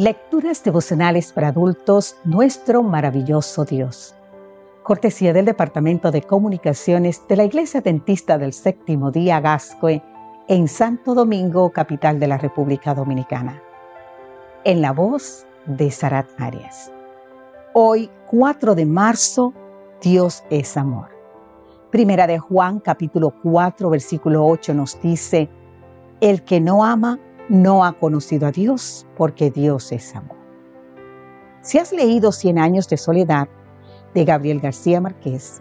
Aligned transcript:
Lecturas 0.00 0.64
devocionales 0.64 1.30
para 1.30 1.48
adultos, 1.48 2.16
nuestro 2.24 2.82
maravilloso 2.82 3.66
Dios. 3.66 4.14
Cortesía 4.82 5.34
del 5.34 5.44
Departamento 5.44 6.10
de 6.10 6.22
Comunicaciones 6.22 7.20
de 7.28 7.36
la 7.36 7.44
Iglesia 7.44 7.82
Dentista 7.82 8.38
del 8.38 8.54
Séptimo 8.54 9.10
Día 9.10 9.42
Gascue 9.42 10.02
en 10.48 10.68
Santo 10.68 11.14
Domingo, 11.14 11.70
capital 11.70 12.18
de 12.18 12.28
la 12.28 12.38
República 12.38 12.94
Dominicana. 12.94 13.62
En 14.64 14.80
la 14.80 14.92
voz 14.92 15.46
de 15.66 15.90
Sarat 15.90 16.28
Arias. 16.38 16.90
Hoy, 17.74 18.10
4 18.30 18.74
de 18.74 18.86
marzo, 18.86 19.52
Dios 20.00 20.44
es 20.48 20.78
amor. 20.78 21.10
Primera 21.90 22.26
de 22.26 22.38
Juan, 22.38 22.80
capítulo 22.80 23.34
4, 23.42 23.90
versículo 23.90 24.46
8 24.46 24.72
nos 24.72 24.98
dice, 25.02 25.50
El 26.22 26.42
que 26.42 26.58
no 26.58 26.86
ama 26.86 27.18
no 27.50 27.84
ha 27.84 27.92
conocido 27.94 28.46
a 28.46 28.52
Dios, 28.52 29.06
porque 29.16 29.50
Dios 29.50 29.90
es 29.90 30.14
amor. 30.14 30.38
Si 31.62 31.78
has 31.78 31.92
leído 31.92 32.30
Cien 32.30 32.60
años 32.60 32.88
de 32.88 32.96
soledad 32.96 33.48
de 34.14 34.24
Gabriel 34.24 34.60
García 34.60 35.00
Márquez, 35.00 35.60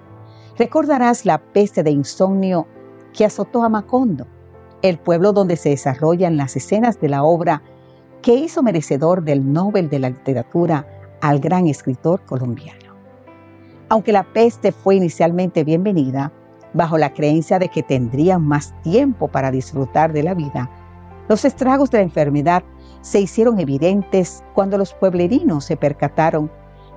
recordarás 0.57 1.25
la 1.25 1.39
peste 1.39 1.81
de 1.81 1.89
insomnio 1.89 2.67
que 3.11 3.25
azotó 3.25 3.63
a 3.63 3.69
Macondo, 3.69 4.27
el 4.83 4.99
pueblo 4.99 5.33
donde 5.33 5.55
se 5.57 5.69
desarrollan 5.69 6.37
las 6.37 6.55
escenas 6.55 7.01
de 7.01 7.09
la 7.09 7.23
obra 7.23 7.63
que 8.21 8.35
hizo 8.35 8.61
merecedor 8.61 9.23
del 9.23 9.51
Nobel 9.51 9.89
de 9.89 9.99
la 9.99 10.11
Literatura 10.11 10.87
al 11.21 11.39
gran 11.39 11.67
escritor 11.67 12.21
colombiano. 12.23 12.93
Aunque 13.89 14.11
la 14.11 14.31
peste 14.31 14.71
fue 14.71 14.95
inicialmente 14.95 15.63
bienvenida, 15.63 16.31
bajo 16.73 16.99
la 16.99 17.13
creencia 17.13 17.57
de 17.57 17.69
que 17.69 17.81
tendrían 17.81 18.43
más 18.43 18.79
tiempo 18.83 19.27
para 19.27 19.49
disfrutar 19.49 20.13
de 20.13 20.21
la 20.21 20.35
vida, 20.35 20.69
los 21.29 21.45
estragos 21.45 21.91
de 21.91 21.99
la 21.99 22.03
enfermedad 22.03 22.63
se 23.01 23.21
hicieron 23.21 23.59
evidentes 23.59 24.43
cuando 24.55 24.77
los 24.77 24.93
pueblerinos 24.93 25.63
se 25.63 25.77
percataron 25.77 26.51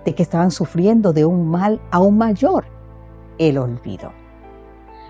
de 0.04 0.14
que 0.14 0.22
estaban 0.22 0.50
sufriendo 0.50 1.12
de 1.12 1.24
un 1.26 1.48
mal 1.48 1.80
aún 1.90 2.18
mayor, 2.18 2.64
el 3.38 3.58
olvido. 3.58 4.10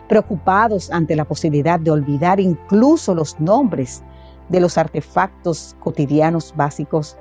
Preocupados 0.08 0.90
ante 0.90 1.16
la 1.16 1.24
posibilidad 1.24 1.80
de 1.80 1.92
olvidar 1.92 2.40
incluso 2.40 3.14
los 3.14 3.40
nombres 3.40 4.02
de 4.48 4.60
los 4.60 4.76
artefactos 4.76 5.76
cotidianos 5.80 6.52
básicos, 6.56 7.16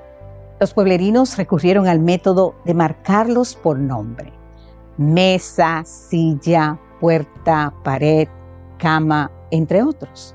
los 0.60 0.74
pueblerinos 0.74 1.38
recurrieron 1.38 1.86
al 1.86 2.00
método 2.00 2.56
de 2.64 2.74
marcarlos 2.74 3.54
por 3.54 3.78
nombre. 3.78 4.32
Mesa, 4.98 5.82
silla, 5.84 6.78
puerta, 7.00 7.72
pared, 7.84 8.28
cama, 8.78 9.30
entre 9.50 9.82
otros. 9.82 10.34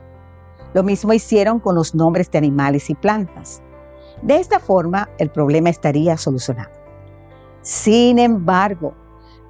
Lo 0.73 0.83
mismo 0.83 1.13
hicieron 1.13 1.59
con 1.59 1.75
los 1.75 1.95
nombres 1.95 2.29
de 2.31 2.37
animales 2.37 2.89
y 2.89 2.95
plantas. 2.95 3.61
De 4.21 4.39
esta 4.39 4.59
forma, 4.59 5.09
el 5.17 5.29
problema 5.29 5.69
estaría 5.69 6.17
solucionado. 6.17 6.71
Sin 7.61 8.19
embargo, 8.19 8.93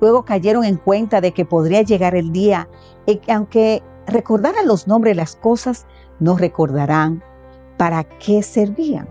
luego 0.02 0.26
cayeron 0.26 0.64
en 0.64 0.78
cuenta 0.78 1.22
de 1.22 1.34
que 1.34 1.46
podría 1.46 1.82
llegar 1.82 2.16
el 2.16 2.32
día 2.32 2.70
en 3.06 3.20
que 3.20 3.32
aunque 3.32 3.84
recordaran 4.08 4.68
los 4.68 4.88
nombres 4.88 5.12
de 5.12 5.22
las 5.22 5.36
cosas, 5.36 5.86
no 6.20 6.38
recordarán 6.38 7.24
para 7.78 8.04
qué 8.04 8.42
servían. 8.44 9.08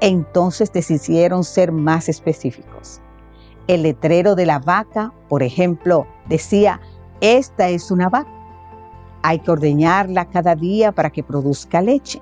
Entonces 0.00 0.72
decidieron 0.72 1.44
ser 1.44 1.72
más 1.72 2.08
específicos. 2.08 3.00
El 3.66 3.82
letrero 3.82 4.34
de 4.34 4.46
la 4.46 4.58
vaca, 4.58 5.12
por 5.28 5.42
ejemplo, 5.42 6.06
decía, 6.28 6.80
esta 7.20 7.68
es 7.68 7.90
una 7.90 8.08
vaca. 8.08 8.35
Hay 9.22 9.40
que 9.40 9.50
ordeñarla 9.50 10.26
cada 10.26 10.54
día 10.54 10.92
para 10.92 11.10
que 11.10 11.22
produzca 11.22 11.80
leche. 11.80 12.20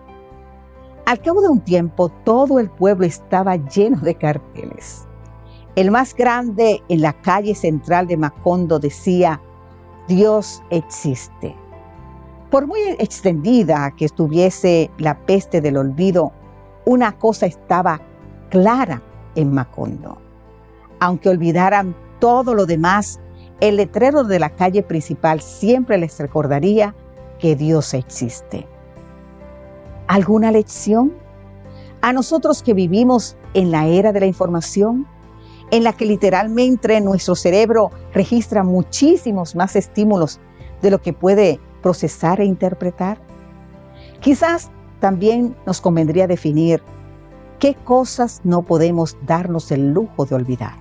Al 1.06 1.20
cabo 1.20 1.42
de 1.42 1.48
un 1.48 1.60
tiempo, 1.60 2.08
todo 2.08 2.58
el 2.58 2.70
pueblo 2.70 3.04
estaba 3.04 3.56
lleno 3.56 3.98
de 3.98 4.14
carteles. 4.14 5.06
El 5.76 5.90
más 5.90 6.14
grande 6.14 6.82
en 6.88 7.02
la 7.02 7.12
calle 7.12 7.54
central 7.54 8.06
de 8.06 8.16
Macondo 8.16 8.78
decía, 8.78 9.40
Dios 10.08 10.62
existe. 10.70 11.54
Por 12.50 12.66
muy 12.66 12.80
extendida 12.98 13.90
que 13.96 14.04
estuviese 14.04 14.90
la 14.98 15.18
peste 15.26 15.60
del 15.60 15.76
olvido, 15.76 16.32
una 16.86 17.12
cosa 17.18 17.46
estaba 17.46 18.00
clara 18.50 19.02
en 19.34 19.52
Macondo. 19.52 20.18
Aunque 21.00 21.28
olvidaran 21.28 21.96
todo 22.20 22.54
lo 22.54 22.66
demás, 22.66 23.20
el 23.60 23.76
letrero 23.76 24.24
de 24.24 24.38
la 24.38 24.50
calle 24.50 24.82
principal 24.82 25.40
siempre 25.40 25.98
les 25.98 26.18
recordaría 26.18 26.94
que 27.38 27.56
Dios 27.56 27.94
existe. 27.94 28.66
¿Alguna 30.06 30.50
lección? 30.50 31.12
A 32.02 32.12
nosotros 32.12 32.62
que 32.62 32.74
vivimos 32.74 33.36
en 33.54 33.70
la 33.70 33.86
era 33.86 34.12
de 34.12 34.20
la 34.20 34.26
información, 34.26 35.06
en 35.70 35.84
la 35.84 35.92
que 35.92 36.04
literalmente 36.04 37.00
nuestro 37.00 37.34
cerebro 37.34 37.90
registra 38.12 38.62
muchísimos 38.62 39.54
más 39.56 39.76
estímulos 39.76 40.40
de 40.82 40.90
lo 40.90 41.00
que 41.00 41.12
puede 41.12 41.58
procesar 41.82 42.40
e 42.40 42.44
interpretar? 42.44 43.18
Quizás 44.20 44.70
también 45.00 45.56
nos 45.66 45.80
convendría 45.80 46.26
definir 46.26 46.82
qué 47.58 47.74
cosas 47.74 48.40
no 48.44 48.62
podemos 48.62 49.16
darnos 49.26 49.70
el 49.70 49.92
lujo 49.92 50.26
de 50.26 50.34
olvidar. 50.34 50.74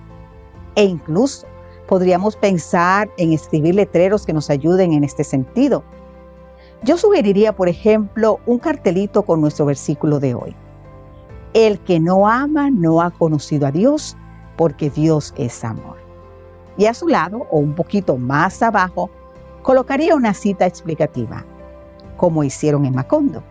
E 0.76 0.84
incluso 0.84 1.46
podríamos 1.94 2.34
pensar 2.34 3.08
en 3.18 3.32
escribir 3.32 3.76
letreros 3.76 4.26
que 4.26 4.32
nos 4.32 4.50
ayuden 4.50 4.94
en 4.94 5.04
este 5.04 5.22
sentido. 5.22 5.84
Yo 6.82 6.96
sugeriría, 6.96 7.54
por 7.54 7.68
ejemplo, 7.68 8.40
un 8.46 8.58
cartelito 8.58 9.22
con 9.22 9.40
nuestro 9.40 9.64
versículo 9.64 10.18
de 10.18 10.34
hoy. 10.34 10.56
El 11.52 11.78
que 11.78 12.00
no 12.00 12.26
ama 12.26 12.68
no 12.68 13.00
ha 13.00 13.12
conocido 13.12 13.68
a 13.68 13.70
Dios, 13.70 14.16
porque 14.56 14.90
Dios 14.90 15.32
es 15.36 15.62
amor. 15.62 15.98
Y 16.76 16.86
a 16.86 16.94
su 16.94 17.06
lado, 17.06 17.46
o 17.52 17.58
un 17.58 17.76
poquito 17.76 18.16
más 18.16 18.60
abajo, 18.60 19.08
colocaría 19.62 20.16
una 20.16 20.34
cita 20.34 20.66
explicativa, 20.66 21.44
como 22.16 22.42
hicieron 22.42 22.86
en 22.86 22.96
Macondo. 22.96 23.44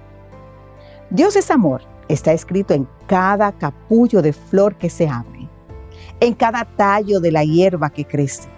Dios 1.10 1.38
es 1.38 1.50
amor 1.50 1.82
está 2.10 2.34
escrito 2.34 2.74
en 2.74 2.90
cada 3.08 3.54
capullo 3.54 4.22
de 4.22 4.34
flor 4.34 4.76
que 4.76 4.90
se 4.90 5.08
abre, 5.08 5.43
en 6.20 6.34
cada 6.34 6.66
tallo 6.66 7.20
de 7.20 7.32
la 7.32 7.44
hierba 7.44 7.90
que 7.90 8.06
crece, 8.06 8.50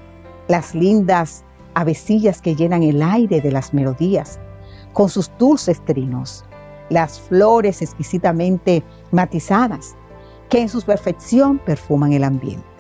las 0.48 0.76
lindas 0.76 1.44
avecillas 1.74 2.42
que 2.42 2.56
llenan 2.56 2.84
el 2.84 3.02
aire 3.02 3.42
de 3.42 3.52
las 3.52 3.74
melodías 3.74 4.40
con 4.94 5.10
sus 5.10 5.32
dulces 5.38 5.84
trinos, 5.86 6.46
las 6.90 7.20
flores 7.20 7.82
exquisitamente 7.82 8.84
matizadas 9.12 9.96
que 10.50 10.62
en 10.62 10.70
su 10.70 10.82
perfección 10.82 11.60
perfuman 11.60 12.14
el 12.14 12.24
ambiente 12.24 12.76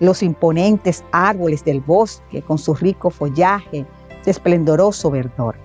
los 0.00 0.22
imponentes 0.22 1.04
árboles 1.12 1.64
del 1.64 1.80
bosque 1.80 2.42
con 2.42 2.58
su 2.58 2.74
rico 2.74 3.10
follaje 3.10 3.86
de 4.24 4.30
esplendoroso 4.30 5.10
verdor. 5.10 5.56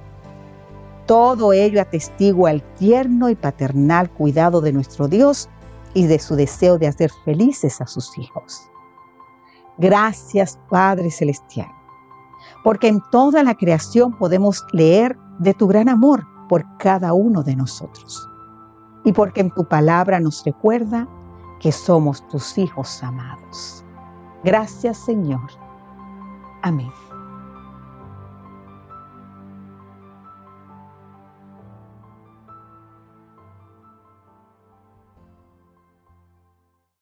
Todo 1.06 1.53
ello 1.53 1.81
atestigua 1.81 2.51
el 2.51 2.62
tierno 2.62 3.30
y 3.30 3.36
paternal 3.36 4.09
cuidado 4.12 4.62
de 4.62 4.74
nuestro 4.74 5.07
Dios 5.07 5.50
y 5.94 6.07
de 6.07 6.19
su 6.19 6.35
deseo 6.35 6.77
de 6.77 6.88
hacer 6.88 7.11
felices 7.25 7.81
a 7.81 7.88
sus 7.88 8.17
hijos. 8.17 8.69
Gracias 9.77 10.59
Padre 10.69 11.09
Celestial, 11.09 11.72
porque 12.63 12.88
en 12.88 13.01
toda 13.11 13.44
la 13.44 13.55
creación 13.55 14.17
podemos 14.17 14.66
leer 14.73 15.17
de 15.39 15.53
tu 15.53 15.67
gran 15.67 15.89
amor 15.89 16.27
por 16.50 16.66
cada 16.77 17.13
uno 17.13 17.44
de 17.44 17.55
nosotros. 17.55 18.27
Y 19.05 19.13
porque 19.13 19.41
en 19.41 19.51
tu 19.51 19.66
palabra 19.66 20.19
nos 20.19 20.44
recuerda 20.44 21.07
que 21.59 21.72
somos 21.72 22.27
tus 22.27 22.57
hijos 22.57 23.01
amados. 23.03 23.85
Gracias 24.44 24.97
Señor. 24.97 25.50
Amén. 26.61 27.08